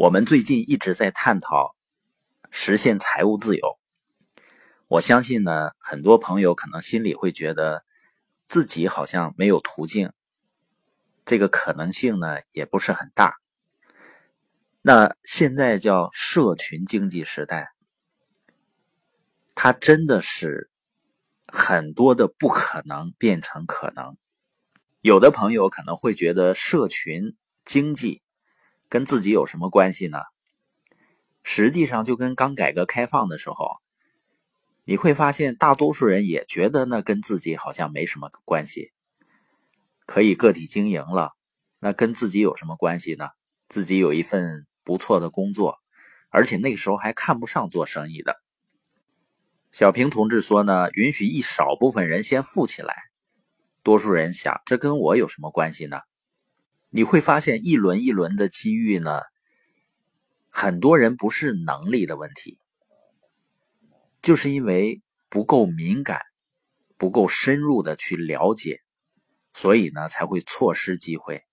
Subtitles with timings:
[0.00, 1.76] 我们最近一直在探讨
[2.50, 3.78] 实现财务自由。
[4.88, 7.84] 我相信呢，很多朋友可能心里会觉得
[8.48, 10.10] 自己好像没有途径，
[11.26, 13.34] 这个可能性呢也不是很大。
[14.80, 17.74] 那现在叫社群经济时代，
[19.54, 20.70] 它真的是
[21.46, 24.16] 很多的不可能变成可能。
[25.02, 27.36] 有的朋友可能会觉得社群
[27.66, 28.22] 经济。
[28.90, 30.18] 跟自己有什么关系呢？
[31.42, 33.76] 实际上就跟刚改革开放的时候，
[34.84, 38.92] 你会发现大多数人也觉得那跟自己好像没什么关系，
[40.04, 41.34] 可以个体经营了，
[41.78, 43.30] 那跟自己有什么关系呢？
[43.68, 45.78] 自己有一份不错的工作，
[46.28, 48.42] 而且那个时候还看不上做生意的。
[49.70, 52.94] 小平同志说呢，允许一少部分人先富起来，
[53.84, 56.00] 多数人想这跟我有什么关系呢？
[56.92, 59.20] 你会发现一轮一轮的机遇呢，
[60.48, 62.58] 很多人不是能力的问题，
[64.20, 66.20] 就是因为不够敏感、
[66.98, 68.80] 不够深入的去了解，
[69.54, 71.44] 所以呢才会错失机会。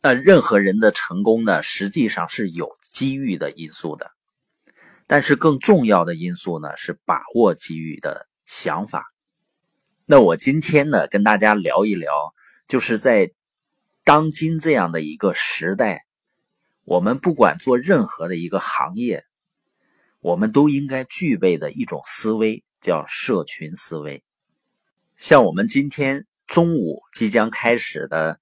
[0.00, 4.10] 那任何人的成功呢，实际上是有机遇的因素的，
[5.06, 9.04] 但是更重要的因素呢是把握机遇的想法。
[10.06, 12.10] 那我今天呢跟大家聊一聊，
[12.66, 13.30] 就是在。
[14.08, 16.06] 当今这样的一个时代，
[16.84, 19.26] 我们不管做任何的一个行业，
[20.20, 24.24] 我们都应该具备的一种思维，叫社群思维。
[25.18, 28.40] 像我们今天中午即将开始的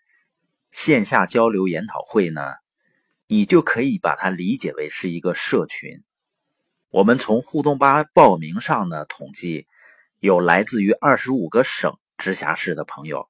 [0.71, 2.43] 线下交流研讨会呢，
[3.27, 6.05] 你就可以把它理解为是一个社群。
[6.91, 9.67] 我们从互动吧报名上呢统计，
[10.21, 13.29] 有来自于二十五个省直辖市的朋友。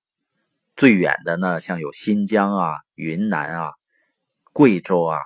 [0.77, 3.73] 最远的呢，像有新疆啊、云南啊、
[4.53, 5.21] 贵州啊。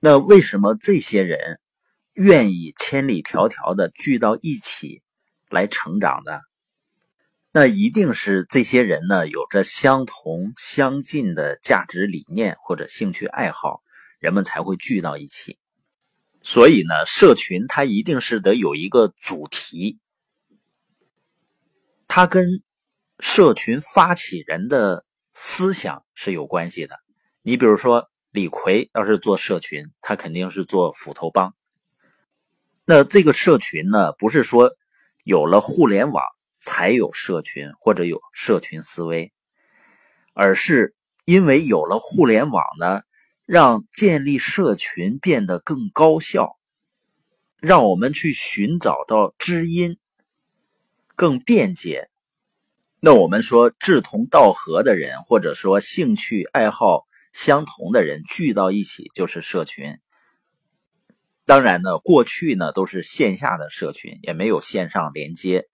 [0.00, 1.60] 那为什么这些人
[2.12, 5.00] 愿意千里迢迢的聚到一起
[5.48, 6.40] 来成长呢？
[7.52, 13.80] 那一定是这些人呢，有着相同相近的价值理念或者兴趣爱好，
[14.18, 15.56] 人们才会聚到一起。
[16.42, 20.00] 所以呢，社群它一定是得有一个主题，
[22.08, 22.60] 它跟。
[23.18, 25.04] 社群发起人的
[25.34, 26.96] 思想是有关系的。
[27.42, 31.54] 你比如说，李逵要是做社群，他肯定是做斧头帮。
[32.84, 34.72] 那这个社群呢，不是说
[35.24, 36.22] 有了互联网
[36.52, 39.32] 才有社群或者有社群思维，
[40.34, 40.94] 而是
[41.24, 43.02] 因为有了互联网呢，
[43.44, 46.58] 让建立社群变得更高效，
[47.58, 49.98] 让我们去寻找到知音
[51.14, 52.10] 更便捷。
[52.98, 59.98] 那我们说志同道合的人，或者说兴趣爱好相同的人聚到一起就是社群。
[61.44, 65.66] 当然呢，过去呢都是线下的社群，也没有线上连接。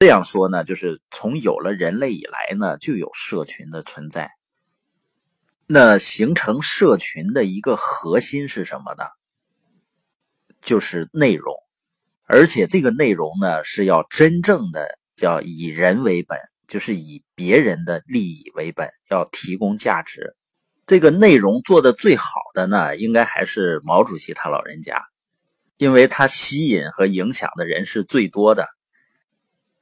[0.00, 4.30] 这样说呢，就是从有了人类以来呢，就有社群的存在。
[5.66, 9.04] 那形成社群的一个核心是什么呢？
[10.62, 11.54] 就是内容，
[12.24, 16.38] 而且这个内容呢是要真正的叫以人为本。
[16.70, 20.36] 就是以别人的利益为本，要提供价值。
[20.86, 25.04] 这个内容做的最好的呢，应该还是毛主席他老人家，
[25.78, 28.68] 因为他吸引和影响的人是最多的。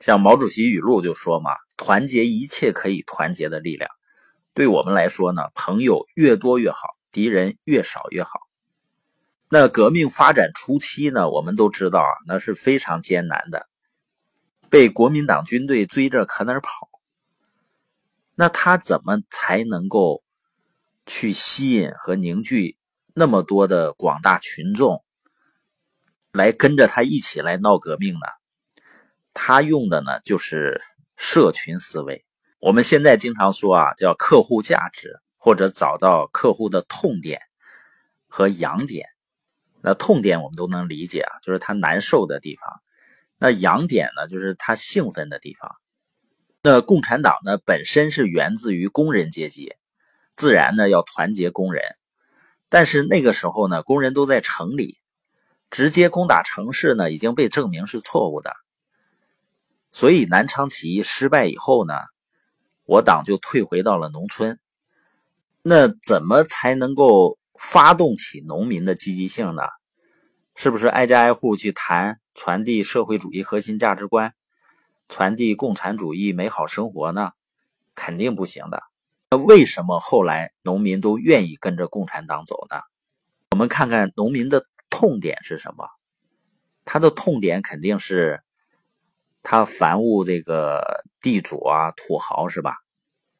[0.00, 3.90] 像毛主席语录就说嘛：“团结一切可以团结的力量。”
[4.54, 8.40] 对我们来说呢，朋友越多越好，敌人越少越好。
[9.50, 13.67] 那革命发展初期呢，我们都知道啊，那是非常艰难的。
[14.70, 16.88] 被国民党军队追着可哪儿跑？
[18.34, 20.22] 那他怎么才能够
[21.06, 22.76] 去吸引和凝聚
[23.14, 25.02] 那么多的广大群众
[26.30, 28.20] 来跟着他一起来闹革命呢？
[29.34, 30.80] 他用的呢就是
[31.16, 32.24] 社群思维。
[32.60, 37.40] 我们现在经常说啊，叫客户价值，或者找到客户的痛点
[38.26, 39.08] 和痒点。
[39.80, 42.82] 那痛点我们都能理解啊，就是他难受的地方。
[43.38, 45.76] 那痒点呢，就是他兴奋的地方。
[46.62, 49.74] 那共产党呢，本身是源自于工人阶级，
[50.36, 51.82] 自然呢要团结工人。
[52.68, 54.98] 但是那个时候呢，工人都在城里，
[55.70, 58.54] 直接攻打城市呢，已经被证明是错误的。
[59.92, 61.94] 所以南昌起义失败以后呢，
[62.84, 64.58] 我党就退回到了农村。
[65.62, 69.62] 那怎么才能够发动起农民的积极性呢？
[70.56, 72.20] 是不是挨家挨户去谈？
[72.38, 74.32] 传递社会主义核心价值观，
[75.08, 77.32] 传递共产主义美好生活呢？
[77.96, 78.84] 肯定不行的。
[79.32, 82.80] 那为什么后来农民都愿意跟着共产党走呢？
[83.50, 85.88] 我们看看农民的痛点是什么？
[86.84, 88.40] 他的痛点肯定是
[89.42, 92.76] 他烦恶这个地主啊、土豪是吧？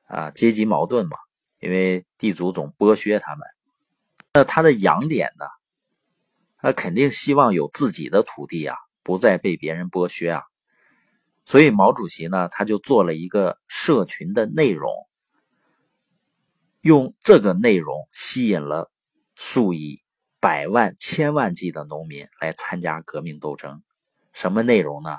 [0.08, 1.16] 啊，阶级矛盾嘛，
[1.60, 3.46] 因为地主总剥削他们。
[4.34, 5.46] 那他的痒点呢？
[6.60, 8.76] 他肯定希望有自己的土地啊，
[9.08, 10.42] 不再被别人剥削啊。
[11.46, 14.92] 所以毛主席呢，他就做了一个社群的内容。
[16.82, 18.90] 用这个内容吸引了
[19.34, 20.02] 数以
[20.40, 23.82] 百万、千万计的农民来参加革命斗争。
[24.34, 25.16] 什么内容呢？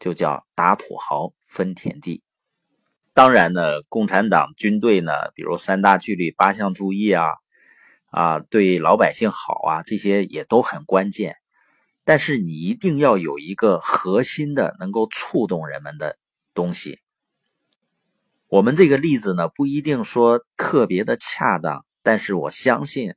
[0.00, 2.24] 就叫打土豪分田地。
[3.14, 7.24] 当然呢，共产党军队呢，比如三大纪律、八项注意啊，
[8.10, 11.37] 啊，对老百姓好啊，这些也都很关键。
[12.08, 16.16] 但是你一定要有一个核心的、能够触动人们的
[16.54, 17.00] 东西。
[18.46, 23.12] 我们这个例子呢，不一定说特别的恰当，但是我相信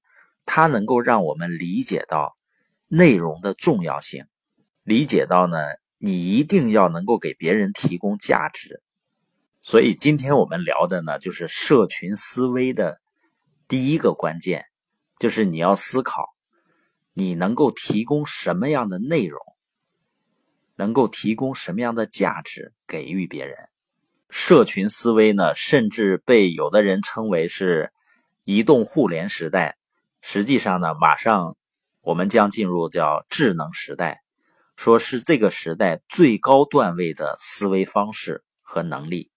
[0.45, 2.35] 它能够让我们理解到
[2.89, 4.25] 内容的重要性，
[4.83, 5.57] 理解到呢，
[5.97, 8.81] 你一定要能够给别人提供价值。
[9.61, 12.99] 所以今天我们聊的呢，就是社群思维的
[13.69, 14.65] 第一个关键，
[15.17, 16.25] 就是你要思考
[17.13, 19.39] 你能够提供什么样的内容，
[20.75, 23.69] 能够提供什么样的价值给予别人。
[24.29, 27.91] 社群思维呢，甚至被有的人称为是
[28.45, 29.77] 移动互联时代。
[30.21, 31.57] 实际上呢，马上
[31.99, 34.21] 我们将进入叫智能时代，
[34.77, 39.29] 说是这个时代最高段位的思维方式和能力。